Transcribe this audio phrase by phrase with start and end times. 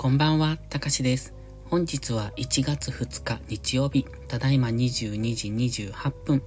[0.00, 1.34] こんばんは、たかしです。
[1.66, 6.42] 本日は1月2日日曜日、ただいま22時28分。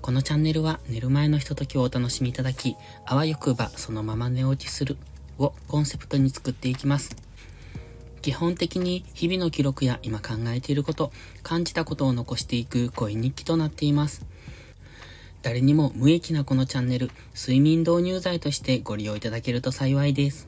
[0.00, 4.96] このチャンネルは寝る前のひとときをお楽しみいただき、あわよくばそのまま寝落ちする
[5.40, 7.16] をコンセプトに作っていきます。
[8.22, 11.10] 基本的に日々の記録や今考えていること、
[11.42, 14.24] 感じたことを残していく声日記となっています。
[15.42, 20.46] 誰にも無益なこのチャンネル、睡眠導入剤としてご利用いただけると幸いです。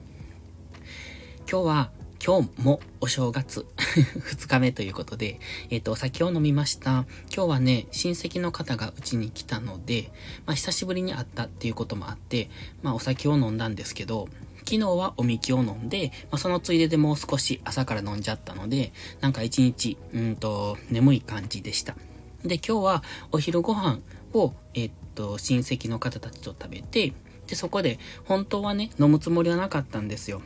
[1.51, 1.91] 今日は
[2.25, 5.39] 今日もお正月 2日目ということで、
[5.71, 7.07] えっ、ー、と、お酒を飲みました。
[7.35, 10.11] 今日はね、親戚の方がうちに来たので、
[10.45, 12.51] まあ、久しぶりに会ったっていうこともあって、
[12.83, 21.97] まあ、お酒を飲んだんですけど、昨日はおみきを飲んで、まあ、そのついででもう少し朝から飲んじゃったので、なんか一日、うんと、眠い感じでした。
[22.43, 24.01] で、今日はお昼ご飯
[24.33, 27.13] を、えっ、と、親戚の方たちと食べて、
[27.47, 30.43] で、そこで、本当はね、飲むつもりはなかったんですよ。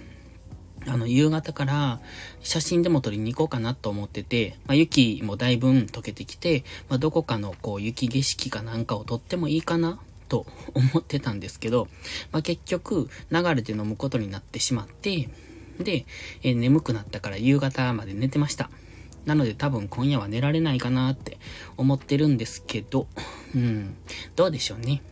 [0.86, 2.00] あの、夕方から
[2.40, 11.88] 写真でも撮りに行こうかなと思ってて、まあ、雪もだいぶ溶けてきて、まあ、どこかのこう雪景色かなんかを撮ってもいいかなと思ってたんですけど、
[12.32, 15.28] まあ、結局流れて飲むことになってしまって、
[15.78, 16.06] で、
[16.42, 18.70] えー、眠くなったから夕方まで寝てました。
[19.26, 21.38] なので多分今夜は寝られないかなって
[21.76, 23.06] 思ってるんですけど、
[23.54, 23.96] うん、
[24.34, 25.02] どうでしょうね。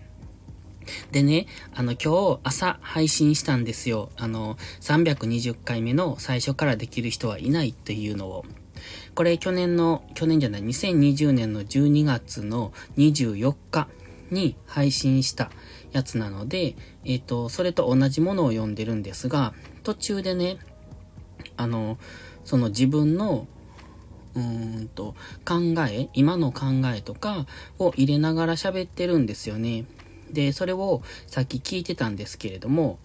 [1.12, 4.10] でね、あの、今日朝配信したんですよ。
[4.16, 8.44] あの、320回目の最初からできる人はいないっていうのを。
[9.14, 13.88] これ去年の、去年じゃない、2020年の12月の24日
[14.30, 15.50] に配信した
[15.92, 20.58] やつなので、えっ、ー、と、それと同じものを読んでるんですが、途中でね、
[21.56, 21.98] あの、
[22.44, 23.46] その自分の
[24.34, 27.46] うーんと、考え、今の考えとか
[27.78, 29.84] を入れながら喋ってるんですよね。
[30.32, 32.98] で、それをさっき聞いてたんですけれども、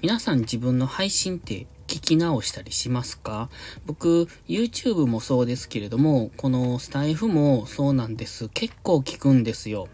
[0.00, 3.48] 皆さん自分の配信って聞き直したりしますか？
[3.86, 8.48] 僕、YouTube もそうですけれども、このスタイフもそうなんです。
[8.50, 9.88] 結構聞くんですよ。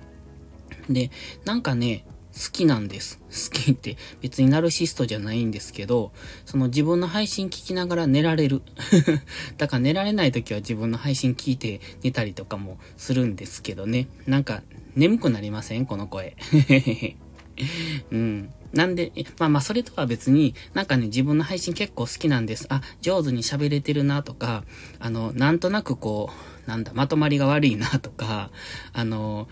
[0.91, 1.11] で、
[1.44, 3.21] なんかね、好きなんです。
[3.31, 6.12] 好きって別にナルシストじゃないんですけど、
[6.45, 8.62] その自分の配信聞きながら寝られる。
[9.56, 14.09] だから寝られない時は自分の配信聞いて寝たりとかもするんですけどね。
[14.27, 14.62] なんか
[14.97, 15.87] 眠くなりません？
[15.87, 16.37] この声。
[18.11, 18.51] うん。
[18.72, 22.66] なんで、まあまあ、それとは別に、なんかね、自分の配信結構好きなんです。
[22.71, 24.65] あ、上手に喋れてるなとか、
[24.99, 26.31] あの、なんとなくこ
[26.66, 28.51] う、なんだ、まとまりが悪いなとか、
[28.93, 29.47] あの、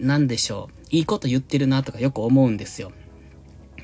[0.00, 2.92] なんでしょう、いいこと言ってるなとかよく思うんですよ。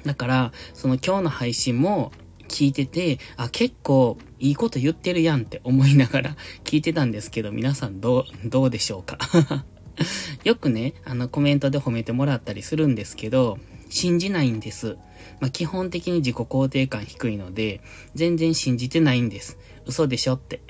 [0.04, 2.12] だから、その今日の配信も
[2.48, 9.18] 聞いてて、あ、結構いいこと言ってるやんって思いながら 聞いてたんですけど、皆さんどう、どうでしょうか？
[10.44, 14.96] よくね、あのコメントで褒めてもらったりするんですけど、信じないんです。
[15.40, 17.80] まあ、基本的に自己肯定感低いので、
[18.14, 19.58] 全然信じてないんです。
[19.86, 20.60] 嘘でしょって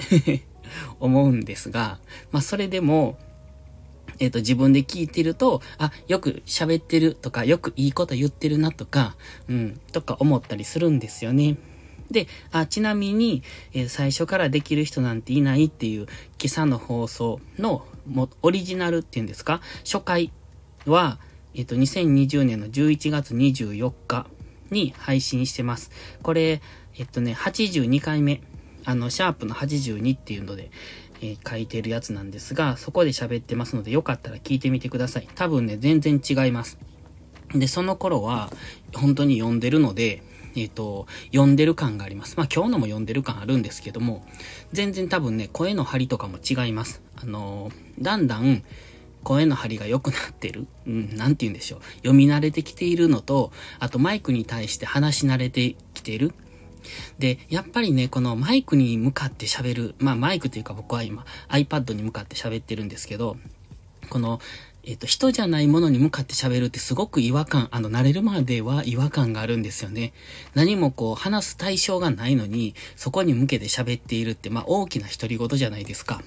[1.00, 1.98] 思うんですが、
[2.30, 3.18] まあ、それでも、
[4.19, 9.16] えっ、ー、と、自分で聞いてると、あ、よく喋ってるとか、よくいいこと言ってるなとか、
[9.49, 11.56] うん、とか思ったりするんですよね。
[12.10, 19.60] で、あ、ちなみに、えー、最初からできる人なんていないっていう、今朝の放送の、も、オリジナルっていうんですか？
[19.84, 20.32] 初回
[20.87, 21.19] は、
[21.55, 24.26] えっ、ー、と、2020年の11月24日
[24.71, 25.91] に配信してます。
[26.22, 26.60] これ、
[26.99, 28.43] えっとね、82回目。
[28.88, 30.71] あの、シャープの82っていうので、
[31.22, 35.28] え、書いてるやつなんですが、そこで喋ってますので、よかったら聞いてみてください。
[35.34, 36.78] 多分ね、全然違います。
[37.54, 38.50] で、その頃は、
[38.94, 40.22] 本当に読んでるので、
[40.56, 42.37] えっ、ー、と、読んでる感があります。
[42.37, 44.26] まあ今日のも読んでる感あるんですけども、
[44.72, 47.03] 全然多分ね、声の張りとかも違います。
[47.16, 48.62] あのー、だんだん、
[49.22, 50.66] 声の張りが良くなってる。
[50.87, 51.81] うん、なんて言うんでしょう。
[51.97, 56.32] 読み慣れてきているのと、あとマイクに対して話し慣れてきている。
[57.19, 63.36] で、やっぱりね、このマイクに向かって喋る、まあマイクというか僕は今 iPad に向かって喋ってるんですけど、
[64.08, 64.41] この、
[64.88, 70.12] えっ、と、人じゃないものに向かって喋るってすごく違和感、あの、慣れるまでは違和感があるんですよね。
[70.55, 76.22] 何もこう、話す対象がないのに、そこに向けて喋っているって、まあ、大きな独り言じゃないですか。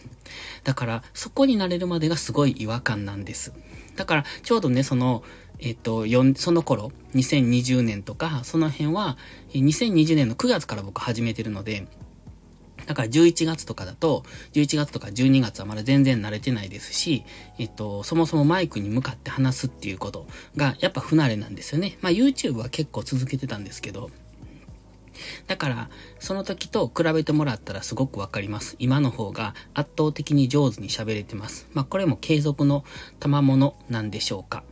[0.66, 3.54] だから、そこに慣れるまでがすごい違和感なんです。
[4.00, 5.24] だから、ちょうどね、その、
[5.60, 6.06] えっと、
[6.36, 9.18] その頃、2020年とか、その辺は、
[9.54, 11.86] 2020年の9月から僕始めてるので、
[12.86, 14.24] だから11月とかだと、
[14.54, 17.26] 11月とか12月はまだ全然慣れてないですし、
[17.58, 20.26] えっと、そもそもマイクに向かって話すっていうこと
[20.56, 21.98] がやっぱ不慣れなんですよね。
[22.02, 24.12] まあ YouTube は結構続けてたんですけど、
[25.48, 25.90] だから、
[26.20, 28.76] その時と比べてもらったらすごくわかります。
[28.80, 31.68] 今の方が圧倒的に上手に喋れてます。
[31.74, 32.84] まあこれも継続の
[33.20, 34.64] 賜物なんでしょうか。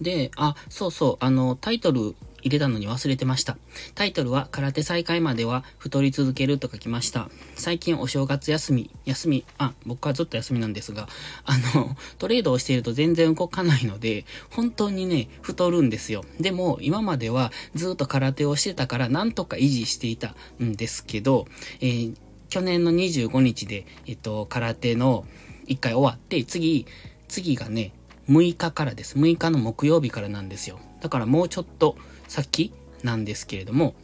[0.00, 2.14] で、あ、そうそう、あの、タイトル
[2.46, 3.58] 入れたのに忘れてました。
[3.94, 7.28] タイトルは空手再開までは太り続けると書きました。
[7.56, 11.08] 最近お正月休み、休み、あ、僕はずっと休みなんですが、
[11.44, 16.24] あの、トレードをしていると全然動かないので、本当にね、太るんですよ。
[16.40, 21.46] でも、今まではずっと空手をしてたから、なんとか維持していたんですけど、
[21.80, 22.14] えー、
[22.48, 25.26] 去年の25日で、えっと、空手の
[25.66, 26.86] 1回終わって、次、
[27.28, 27.92] 次がね、
[28.28, 29.18] 6日からです。
[29.18, 30.78] 6日の木曜日からなんですよ。
[31.00, 31.96] だからもうちょっと
[32.28, 33.94] 先なんですけれども、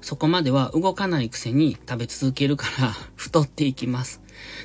[0.00, 4.20] そこまでは動かないくせに食べ続けるから 太っていきます。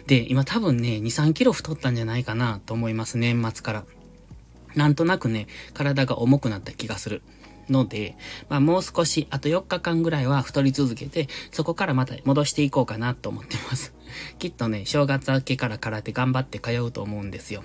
[0.08, 3.86] で、今多分ね、2、3キロ太ったんじゃないかなと思います、年末から。
[4.76, 7.22] なんとなくね、体が重くなった気がする。
[7.70, 8.16] ので、
[8.50, 13.94] まあもう少し、あと4日間ぐらいは太り続けて、そこからまた戻していこうかなと思ってます。
[14.40, 17.64] きっとね、正月明けから空手頑張って通うと思うんですよ。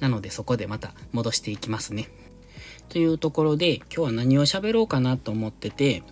[0.00, 2.08] なのでそこでまた戻していきますね。
[2.88, 6.02] というところで、今日は何を喋ろうかなと思ってて、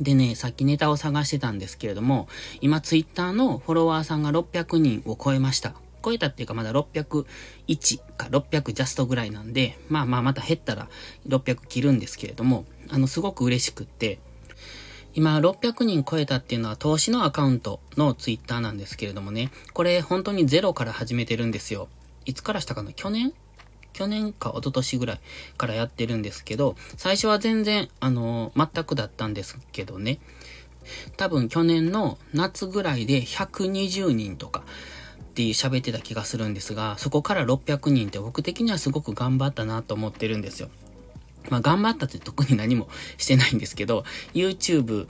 [0.00, 2.28] でね、さっきネタを探してたんですけれども、
[2.60, 5.74] 今ツイッターのフォロワーさんが600人を超えました。
[6.04, 7.26] 超えたっていうかまだ601
[8.16, 10.88] か600ジャストぐらいなんで、まあまあまた減ったら
[11.26, 14.20] 600切るんですけれども、あの、すごく嬉しくって、
[15.14, 21.88] 今600人超えたっていうのは投資のアカウントのツイッターなんですけれどもね、これ本当にゼロから始めてるんですよ。
[22.28, 22.92] いつからしたかな？
[22.92, 23.32] 去年？
[23.94, 25.20] 去年か一昨年ぐらい
[25.56, 30.18] からやってるんですけど、最初は全然、あのー、全くだったんですけどね。
[31.16, 34.62] 多分去年の夏ぐらいで120人とか
[35.22, 40.68] って喋ってた気がするんですが、そこから600人って僕的にはすごく頑張ったなと思ってるんですよ。
[41.48, 44.04] まあ頑張ったって特に何もしてないんですけど、
[44.34, 45.08] YouTube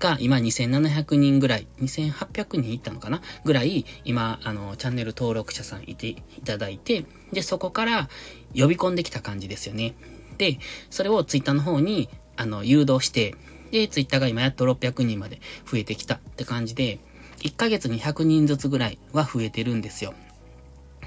[0.00, 3.22] が今2700人ぐらい、2800人いったのかな？
[3.44, 8.08] ぐらい、今、あの、チャンネル登録者さんいていただいて、で、そこから
[8.54, 9.94] 呼び込んできた感じですよね。
[10.38, 10.58] で、
[10.88, 13.36] それを Twitter の方に、あの、誘導して、
[13.70, 16.98] で、Twitter が今やっと600人まで増えてきたって感じで、
[17.42, 20.14] 1ヶ月に100人ずつぐらいは増えてるんですよ。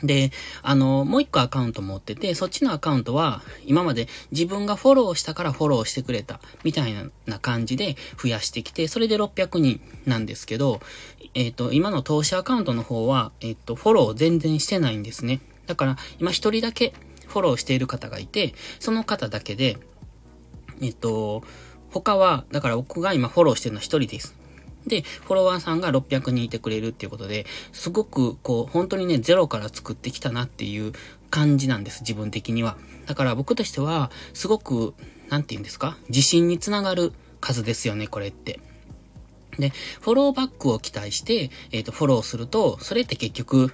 [0.03, 6.93] で、あの、もう一個アカウント持ってて、そっちのアカウントは、今まで自分がフォローしたからフォローしてくれた、みたい
[7.25, 10.81] な感じで増やしてきて、それで600人なんですけど、
[11.33, 15.39] えっ、ー、と、今の投資アカウントの方は、えっ、ー、と、フォロー全然してないんですね。
[15.65, 16.93] だから、今一人だけ
[17.27, 19.77] フォローしている方がいて、その方だけで、
[20.81, 21.43] えっ、ー、と、
[21.91, 24.35] 他は、だから僕が今フォローしてるのは一人です。
[24.87, 30.93] で、フォロワーさんが600人いてくれるっていうことで、すごくこう、本当にね、ゼロから作ってきたなっていう
[31.29, 32.77] 感じなんです、自分的には。
[33.05, 34.93] だから僕としては、すごく、
[35.29, 35.97] なんて言うんですか？
[36.09, 38.59] 自信につながる数ですよね、これって。
[39.57, 39.69] で、
[40.01, 43.71] フォローバックを期待して、えっ、ー、と、フォローすると、それって結局、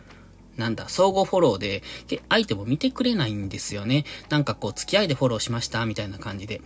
[0.58, 1.84] なんだ、相互フォローで、
[2.28, 4.04] 相手も見てくれないんですよね。
[4.30, 6.62] なんかこう、付き合いでフォローしました、みたいな感じで。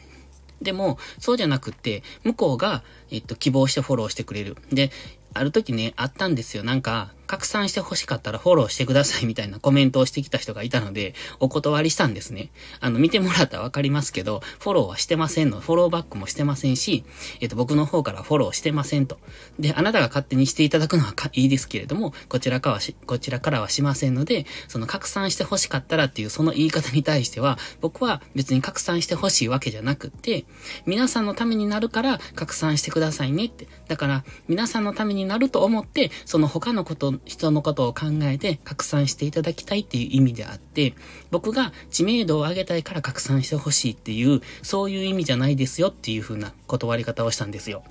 [0.61, 4.57] でも、そうじゃなくて、向こうが、えっと、希望してフォローしてくれる。
[4.71, 4.91] で、
[5.33, 6.63] ある時ね、あったんですよ。
[6.63, 12.51] なんか、拡散して欲しかったらフォローしてくださいみたいなコメントをしてきた人がいたので、お断りしたんですね。
[12.79, 15.59] あの、見てもらったらわかりますけど、フォローはしてませんの。
[15.59, 17.03] フォローバックもしてませんし、
[17.39, 19.19] えっと、僕の方からフォローしてませんと。
[19.59, 30.45] で、あなたが勝手にしていただくのはいいですけれども、こちらからはし、こちらからはしませんので、その拡散して欲しかったらっていうその言い方に対しては、僕は別に拡散して欲しいわけじゃなくって、
[30.85, 33.67] 皆さんのためになるから拡散してくださいねって。
[33.87, 40.93] だから、皆さんのためになると思って、その他のこと、人のことを考えて拡散していただきたいっていう意味であって、
[41.31, 47.83] 僕が知名度を上げたいから拡散してほしいっていう、そういう意味じゃないですよっていう風な断り方をしたんですよ。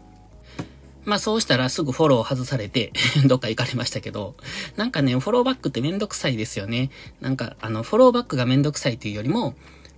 [1.04, 2.92] まあそうしたらすぐフォロー外されて
[3.26, 4.34] どっか行かれましたけど、
[4.76, 6.90] なんかね、フォローバックってめんどくさいですよね。
[7.20, 9.54] なんか、あの、フォローバックがめんどくさいっていうよりも、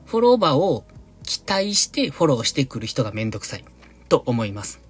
[0.07, 0.85] フォローバーを
[1.25, 3.64] 期待してフォローしてくる人がめんどくさい
[4.09, 4.83] と思います。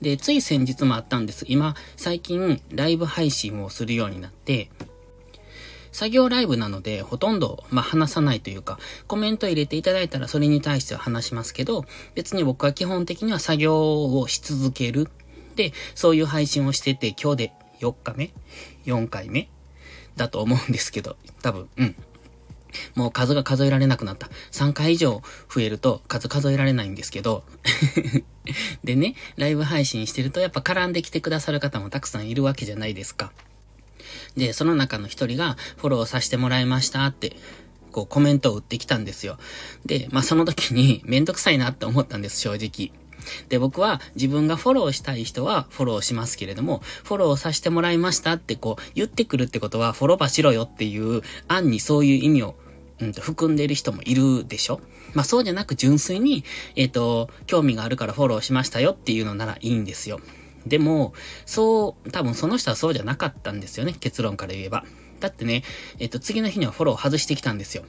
[0.00, 1.44] で、つい先日もあったんです。
[1.48, 4.70] 今、最近、ライブ配信をするようになって、
[5.92, 15.08] 作業ライブなので、ほとんど、まあ、話さないというか、コメント入れていただいたらそれに対しては話しますけど、別に僕は基本的には作業をし続ける。
[15.54, 18.30] で、そういう配信をしてて、今日で4日目
[18.84, 19.48] ?4 回目？
[20.16, 21.96] だと思うんですけど、多分、うん。
[22.94, 24.28] もう数が数えられなくなった。
[24.52, 27.44] 3回以上増えると数数えられないんですけど
[28.84, 33.32] でね、ライブ配信してるとやっぱ絡んできてくださる方もたくさんいるわけじゃないですか。
[34.36, 37.36] で、その中の一人がフォローさせてもらいましたって、
[37.92, 39.38] こうコメントを打ってきたんですよ。
[39.86, 42.92] で、まあその時にめんどくさいなって思ったんです、正直。
[43.48, 52.54] で、僕は自分がフォローしたい人はフォローしますけれども、フォローさせてもらいましたってこう言ってくるってことはフォローバしろよっていう案にそういう意味を
[52.98, 54.80] うんと、含んでいる人もいるでしょ？
[55.12, 56.44] まあそうじゃなく純粋に、
[56.76, 60.18] えっ、ー、と、興味があるからフォローしましたよっていうのならいいんですよ。
[60.66, 61.12] でも、
[61.44, 63.92] そう、多分その人はそうじゃなかったんですよね。
[63.92, 64.84] 結論から言えば。
[65.20, 65.62] だってね、
[65.98, 67.84] えっ、ー、と、次の日にはフォロー外してきたんですよ。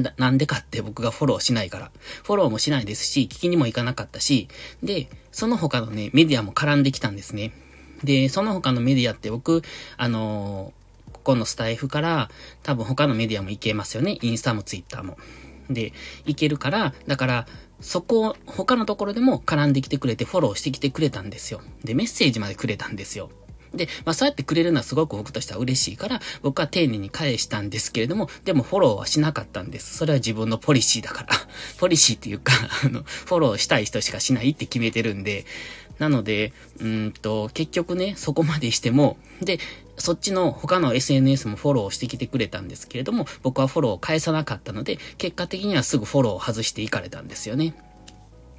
[0.00, 1.90] ななんでかって僕がフォローしないから。
[2.24, 4.48] フォローもしないですし、聞きにも行かなかったし、
[4.82, 7.52] で、その他のね、メディアも絡んできたんですね。
[8.04, 9.62] で、その他のメディアって僕、
[9.96, 12.30] あのー、ここのスタイフから、
[12.62, 14.18] 多分他のメディアも行けますよね。
[14.22, 15.16] インスタもツイッターも。
[15.70, 15.92] で、
[16.26, 17.46] 行けるから、だから、
[17.80, 21.60] そこを、他のところでも絡んできてくれて、フォローしてきてくれたんですよ。
[21.84, 23.30] で、メッセージまでくれたんですよ。
[23.74, 29.96] で、まあそうやってくれるのはすごく僕としては嬉しいから、僕は丁寧に返したんですけれども、でもフォローはしなかったんです。
[29.96, 31.28] それは自分のポリシーだから。
[31.78, 32.52] ポリシーっていうか、
[32.84, 35.44] あの、フォローしたい人しかしないって決めてるんで、
[35.98, 39.58] なので、うんと、結局ね、そこまでしても、で、
[39.98, 47.74] そっちの他の SNS もフォローしてきてくれたんですけれども、僕はフォローを返さなかったので、結果的にはすぐフォローを外していかれたんですよね。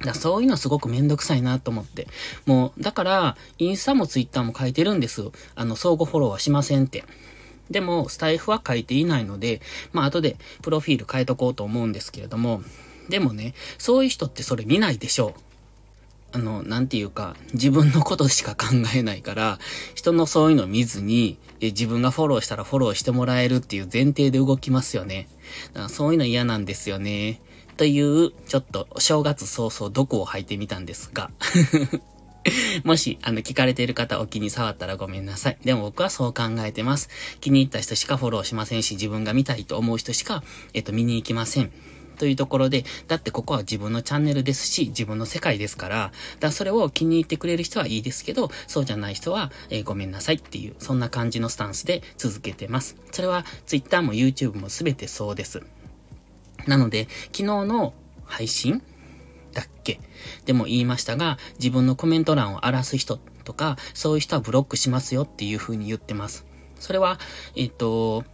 [0.04, 2.06] だそういうのすごくめんどくさいなと思って。
[2.46, 5.30] もう、だから、インスタもツイッターも書いてるんです。
[5.54, 7.04] あの、相互フォローはしませんって。
[7.70, 12.62] でも、スタイフは書いていないので、まあ、後で、プロフィール変えとこうと思うんですけれども、
[13.08, 15.34] でもね、そういう人ってそれ見ないでしょ
[16.32, 16.36] う。
[16.36, 19.58] あの、なんていうか、自分のことしか考えないから、
[19.94, 25.28] 人のそういうの見ずに、自分がフォローしたらフォローしてもらえるっていう前提で動きますよね。
[25.72, 27.40] だからそういうの嫌なんですよね。
[27.76, 31.30] という、ちょっと正月早々毒を吐いてみたんですが
[32.84, 35.58] もし、あの、聞かれている方お気に触ったらごめんなさい。
[35.64, 37.08] でも僕はそう考えてます。
[37.40, 40.42] 気に入った人しかフォローしませんし、自分が見たいと思う人しか、
[40.74, 41.72] えっと、見に行きません。
[42.18, 52.96] というところで、だってここは自分のチャンネルですし、自分の世界ですから、だそれを気に入ってくれる人はいいですけど、そうじゃない人は、えー、ごめんなさいっていう、そんな感じのスタンスで続けてます。
[53.10, 55.62] それは Twitter も YouTube も全てそうです。
[56.66, 57.94] なので、昨日の
[58.24, 58.82] 配信
[59.52, 60.00] だっけ？
[60.46, 66.46] でも言いましたが、自分のコメント欄を荒らす人とか、そういう人はブロックしますよっていう風に言ってます。
[66.80, 67.18] それは、
[67.54, 68.24] えっ、と、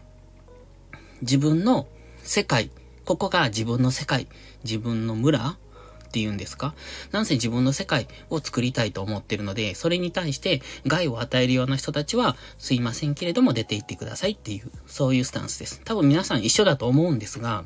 [1.23, 1.87] 自分の
[2.23, 2.71] 世界、
[3.05, 4.29] ここが自分の世界、
[4.65, 5.57] 自分の村
[6.09, 6.75] っていうんですか？
[7.13, 15.81] なんせ自分の世界を作りたいと思ってるので、それに対して害を与えるような人たちは、すいませんけれども出て行ってくださいっていう、そういうスタンスです。
[15.85, 17.65] 多分皆さん一緒だと思うんですが、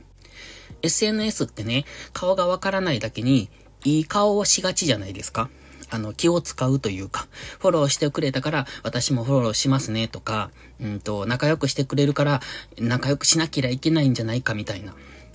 [0.82, 3.48] SNS ってね、顔がわからないだけに、
[3.84, 5.50] いい顔をしがちじゃないですか
[5.90, 7.26] あの、気を使うというか、
[7.58, 12.40] フォローしてくれたから私もフォローしますねとか、うんと、仲良くしてくれるから
[12.78, 14.94] 仲良くしなきゃいけないんじゃないかみたいな。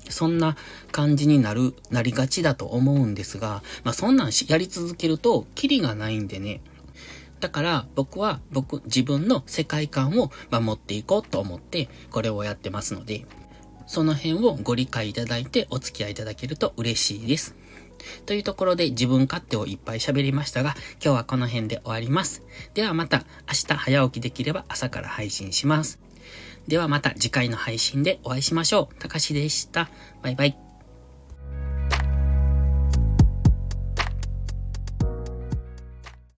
[0.09, 0.57] そんな
[0.91, 6.61] 感じになる、なりがちだと思うんですが、まあそんなんやり続けると、キリがないんでね。
[7.39, 13.25] だから僕は僕、自分の世界観を守っていこうと思って、これをやってますので、
[13.89, 17.55] その辺をご理解いただいてお付き合いいただけると嬉しいです。
[18.27, 22.43] というところで自分勝手をいっぱい喋りましたが、今日はこの辺で終わります。
[22.75, 25.99] ではまた明日早起きできれば朝から配信します。
[26.67, 28.95] ではまた次回の配信でお会いしましょう。
[28.99, 29.89] たかしでした。
[30.21, 30.68] バイバイ。